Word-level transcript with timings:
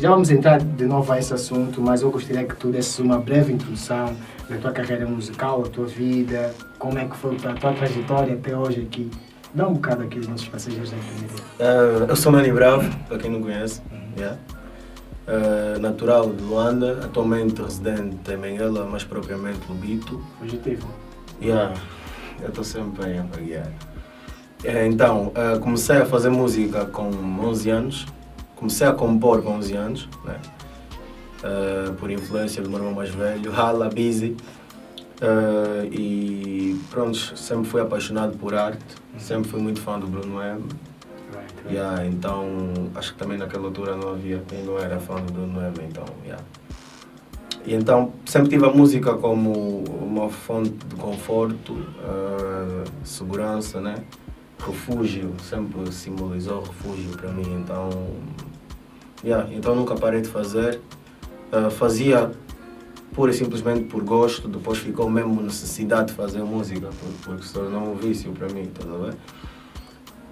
Já 0.00 0.08
vamos 0.08 0.30
entrar 0.30 0.58
de 0.62 0.86
novo 0.86 1.12
a 1.12 1.18
esse 1.18 1.34
assunto, 1.34 1.82
mas 1.82 2.00
eu 2.00 2.10
gostaria 2.10 2.42
que 2.46 2.56
tu 2.56 2.68
desses 2.68 2.98
uma 2.98 3.18
breve 3.18 3.52
introdução 3.52 4.16
da 4.48 4.56
tua 4.56 4.72
carreira 4.72 5.04
musical, 5.04 5.62
a 5.62 5.68
tua 5.68 5.84
vida, 5.84 6.54
como 6.78 6.98
é 6.98 7.04
que 7.04 7.14
foi 7.18 7.36
a 7.36 7.52
tua 7.52 7.74
trajetória 7.74 8.32
até 8.32 8.56
hoje 8.56 8.80
aqui. 8.80 9.10
Dá 9.52 9.68
um 9.68 9.74
bocado 9.74 10.04
aqui 10.04 10.18
os 10.18 10.26
nossos 10.26 10.48
passageiros 10.48 10.90
da 10.90 10.96
primeira. 10.96 11.34
Uh, 11.34 12.06
eu 12.08 12.16
sou 12.16 12.32
Nani 12.32 12.50
Bravo, 12.50 12.90
para 13.08 13.18
quem 13.18 13.30
não 13.30 13.42
conhece. 13.42 13.82
Yeah. 14.16 14.38
Uh, 15.28 15.78
natural 15.78 16.32
de 16.32 16.44
Luanda, 16.44 17.00
atualmente 17.04 17.60
residente 17.60 18.32
em 18.32 18.38
Benguela, 18.38 18.86
mais 18.86 19.04
propriamente 19.04 19.60
Lubito. 19.68 20.18
Fugitivo. 20.38 20.88
Yeah. 21.42 21.74
Eu 22.40 22.48
estou 22.48 22.64
sempre 22.64 23.04
bem 23.04 23.18
a 23.18 23.22
guiar. 23.36 23.70
É, 24.64 24.86
então, 24.86 25.26
uh, 25.26 25.60
comecei 25.60 25.98
a 25.98 26.06
fazer 26.06 26.30
música 26.30 26.86
com 26.86 27.10
11 27.10 27.68
anos. 27.68 28.06
Comecei 28.60 28.86
a 28.86 28.92
compor 28.92 29.42
com 29.42 29.52
11 29.52 29.74
anos, 29.74 30.08
né? 30.22 30.36
Uh, 31.42 31.94
por 31.94 32.10
influência 32.10 32.62
do 32.62 32.68
meu 32.68 32.78
irmão 32.78 32.92
mais 32.92 33.08
velho, 33.08 33.50
Hala, 33.58 33.88
Busy. 33.88 34.36
Uh, 35.22 35.86
e 35.90 36.78
pronto, 36.90 37.16
sempre 37.36 37.64
fui 37.68 37.80
apaixonado 37.80 38.36
por 38.36 38.54
arte, 38.54 38.84
sempre 39.18 39.50
fui 39.50 39.60
muito 39.60 39.80
fã 39.80 39.98
do 39.98 40.06
Bruno 40.06 40.42
M. 40.42 40.60
Right, 40.60 41.54
right. 41.64 41.74
Yeah, 41.74 42.06
então, 42.06 42.46
acho 42.94 43.14
que 43.14 43.18
também 43.18 43.38
naquela 43.38 43.64
altura 43.64 43.96
não 43.96 44.10
havia 44.10 44.42
quem 44.46 44.62
não 44.62 44.78
era 44.78 45.00
fã 45.00 45.16
do 45.16 45.32
Bruno 45.32 45.58
M, 45.58 45.74
então, 45.88 46.04
yeah. 46.22 46.44
E 47.64 47.74
então 47.74 48.12
sempre 48.26 48.50
tive 48.50 48.66
a 48.66 48.70
música 48.70 49.14
como 49.14 49.84
uma 49.84 50.28
fonte 50.28 50.70
de 50.70 50.94
conforto, 50.96 51.72
uh, 51.72 52.84
segurança, 53.02 53.80
né? 53.80 53.96
refúgio, 54.60 55.34
sempre 55.42 55.90
simbolizou 55.92 56.62
refúgio 56.62 57.10
para 57.16 57.30
mim, 57.30 57.60
então, 57.62 57.88
yeah, 59.24 59.48
então 59.54 59.74
nunca 59.74 59.94
parei 59.94 60.20
de 60.20 60.28
fazer. 60.28 60.80
Uh, 61.52 61.70
fazia 61.70 62.30
pura 63.14 63.32
e 63.32 63.34
simplesmente 63.34 63.84
por 63.84 64.02
gosto, 64.02 64.48
depois 64.48 64.78
ficou 64.78 65.10
mesmo 65.10 65.42
necessidade 65.42 66.08
de 66.08 66.14
fazer 66.14 66.42
música, 66.42 66.88
porque, 67.24 67.42
se 67.42 67.52
tornou 67.52 67.92
um 67.92 67.94
vício 67.94 68.32
para 68.32 68.48
mim, 68.48 68.62
estás 68.62 68.88
a 68.88 68.96
ver? 68.96 69.14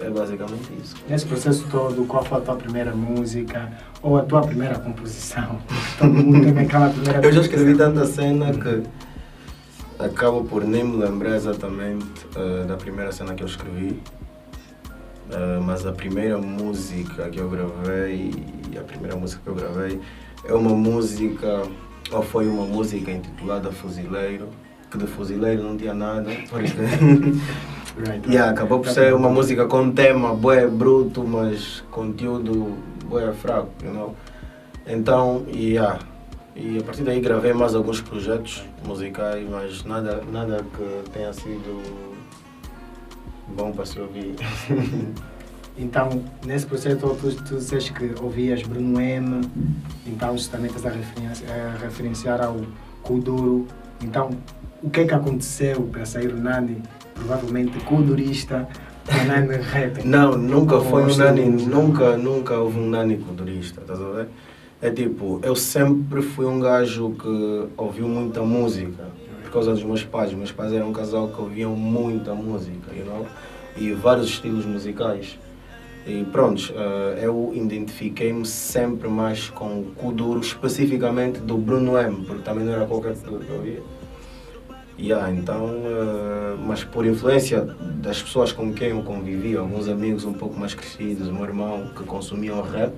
É 0.00 0.10
basicamente 0.10 0.72
isso. 0.82 0.96
Nesse 1.08 1.26
processo 1.26 1.64
todo, 1.70 2.04
qual 2.06 2.24
foi 2.24 2.38
a 2.38 2.40
tua 2.40 2.56
primeira 2.56 2.92
música 2.92 3.72
ou 4.02 4.16
a 4.16 4.22
tua 4.22 4.40
primeira 4.40 4.76
composição? 4.78 5.60
Todo 5.96 6.12
mundo 6.12 6.42
tem 6.42 6.58
aquela 6.58 6.90
primeira 6.90 7.24
Eu 7.24 7.32
já 7.32 7.40
escrevi 7.42 7.76
tanta 7.76 8.04
cena 8.06 8.52
que 8.52 8.82
acabo 10.00 10.42
por 10.42 10.64
nem 10.64 10.82
me 10.82 10.96
lembrar 10.96 11.36
exatamente 11.36 12.26
uh, 12.34 12.66
da 12.66 12.76
primeira 12.76 13.12
cena 13.12 13.34
que 13.34 13.44
eu 13.44 13.46
escrevi. 13.46 14.02
Uh, 15.30 15.62
mas 15.62 15.86
a 15.86 15.92
primeira 15.92 16.36
música 16.36 17.28
que 17.30 17.38
eu 17.38 17.48
gravei, 17.48 18.32
a 18.78 18.82
primeira 18.82 19.16
música 19.16 19.40
que 19.42 19.48
eu 19.48 19.54
gravei 19.54 20.00
é 20.44 20.52
uma 20.52 20.74
música, 20.74 21.62
ou 22.10 22.22
foi 22.22 22.46
uma 22.46 22.64
música 22.64 23.10
intitulada 23.10 23.70
Fuzileiro, 23.70 24.48
que 24.90 24.98
de 24.98 25.06
fuzileiro 25.06 25.62
não 25.62 25.76
tinha 25.76 25.94
nada, 25.94 26.30
porque 26.50 26.72
Right, 27.94 28.08
right. 28.08 28.30
Yeah, 28.30 28.52
acabou 28.52 28.80
por 28.80 28.90
ser 28.90 29.12
uma 29.12 29.28
música 29.28 29.66
com 29.66 29.90
tema 29.90 30.34
bué 30.34 30.66
bruto, 30.66 31.22
mas 31.24 31.84
conteúdo 31.90 32.78
bué 33.04 33.32
fraco, 33.32 33.70
you 33.84 33.92
know? 33.92 34.16
Então, 34.86 35.44
yeah. 35.48 35.98
E 36.56 36.78
a 36.78 36.82
partir 36.82 37.02
daí 37.02 37.20
gravei 37.20 37.52
mais 37.52 37.74
alguns 37.74 38.00
projetos 38.00 38.64
musicais, 38.86 39.46
mas 39.48 39.84
nada, 39.84 40.22
nada 40.32 40.64
que 40.74 41.10
tenha 41.10 41.32
sido 41.34 41.82
bom 43.48 43.72
para 43.72 43.84
se 43.84 44.00
ouvir. 44.00 44.36
Então, 45.76 46.22
nesse 46.44 46.66
processo 46.66 46.96
tu, 46.96 47.34
tu 47.44 47.56
disseste 47.56 47.92
que 47.92 48.14
ouvias 48.20 48.62
Bruno 48.62 49.00
M, 49.00 49.40
então 50.06 50.36
também 50.50 50.66
estás 50.66 50.86
a 50.86 50.90
referenciar, 50.90 51.50
a 51.50 51.78
referenciar 51.78 52.40
ao 52.42 52.60
Kuduro. 53.02 53.66
Então, 54.02 54.30
o 54.82 54.90
que 54.90 55.00
é 55.00 55.04
que 55.06 55.14
aconteceu 55.14 55.82
para 55.82 56.04
sair 56.04 56.28
o 56.28 56.36
Nani, 56.36 56.82
provavelmente 57.14 57.78
Kudurista, 57.80 58.68
para 59.06 59.24
Nani 59.24 59.56
Rap? 59.56 60.04
Não, 60.04 60.36
nunca 60.36 60.76
Como 60.76 60.90
foi 60.90 61.04
um 61.04 61.16
nani, 61.16 61.44
nunca, 61.46 62.16
nunca 62.16 62.58
houve 62.58 62.78
um 62.78 62.90
nani 62.90 63.16
culturista, 63.16 63.80
estás 63.80 64.00
a 64.00 64.10
ver? 64.10 64.28
É 64.80 64.90
tipo, 64.90 65.40
eu 65.42 65.54
sempre 65.54 66.20
fui 66.22 66.44
um 66.44 66.58
gajo 66.58 67.10
que 67.12 67.68
ouviu 67.76 68.08
muita 68.08 68.42
música, 68.42 69.04
por 69.44 69.52
causa 69.52 69.72
dos 69.72 69.84
meus 69.84 70.02
pais. 70.02 70.34
Meus 70.34 70.50
pais 70.50 70.72
eram 70.72 70.88
um 70.88 70.92
casal 70.92 71.28
que 71.28 71.40
ouviam 71.40 71.76
muita 71.76 72.34
música, 72.34 72.92
you 72.92 73.04
know? 73.04 73.26
E 73.76 73.92
vários 73.92 74.26
estilos 74.26 74.66
musicais. 74.66 75.38
E 76.04 76.24
pronto, 76.24 76.72
eh, 76.74 77.20
eu 77.22 77.52
identifiquei-me 77.54 78.44
sempre 78.44 79.08
mais 79.08 79.48
com 79.50 79.80
o 79.80 79.84
Kuduro, 79.94 80.40
especificamente 80.40 81.38
do 81.38 81.56
Bruno 81.56 81.96
M, 81.96 82.24
porque 82.24 82.42
também 82.42 82.64
não 82.64 82.72
era 82.72 82.86
qualquer 82.86 83.14
coisa 83.16 83.38
que 83.44 83.50
eu 83.50 83.56
ouvia. 83.56 83.82
Yeah, 84.98 85.30
então, 85.30 85.68
eh, 85.68 86.56
mas 86.66 86.82
por 86.82 87.06
influência 87.06 87.60
das 88.00 88.20
pessoas 88.20 88.52
com 88.52 88.72
quem 88.72 88.88
eu 88.88 89.02
convivia, 89.02 89.60
alguns 89.60 89.88
amigos 89.88 90.24
um 90.24 90.32
pouco 90.32 90.58
mais 90.58 90.74
crescidos, 90.74 91.28
meu 91.28 91.44
irmão 91.44 91.88
que 91.96 92.02
consumiam 92.04 92.60
rap, 92.62 92.92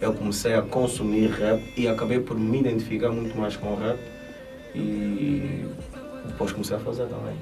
eu 0.00 0.12
comecei 0.12 0.54
a 0.54 0.62
consumir 0.62 1.30
rap 1.30 1.62
e 1.76 1.88
acabei 1.88 2.20
por 2.20 2.38
me 2.38 2.60
identificar 2.60 3.10
muito 3.10 3.36
mais 3.38 3.56
com 3.56 3.68
o 3.68 3.76
rap 3.76 3.98
e 4.74 5.66
depois 6.26 6.52
comecei 6.52 6.76
a 6.76 6.80
fazer 6.80 7.06
também. 7.06 7.34